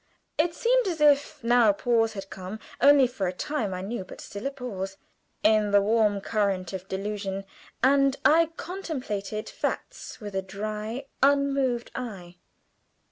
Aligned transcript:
It 0.39 0.55
seemed 0.55 0.87
as 0.87 0.99
if 0.99 1.43
now 1.43 1.69
a 1.69 1.75
pause 1.75 2.13
had 2.13 2.31
come 2.31 2.57
(only 2.81 3.05
for 3.05 3.27
a 3.27 3.31
time, 3.31 3.71
I 3.71 3.81
knew, 3.81 4.03
but 4.03 4.19
still 4.19 4.47
a 4.47 4.51
pause) 4.51 4.97
in 5.43 5.69
the 5.69 5.79
warm 5.79 6.21
current 6.21 6.73
of 6.73 6.87
delusion, 6.87 7.45
and 7.83 8.15
I 8.25 8.47
contemplated 8.57 9.47
facts 9.47 10.19
with 10.19 10.33
a 10.33 10.41
dry, 10.41 11.05
unmoved 11.21 11.91
eye. 11.93 12.37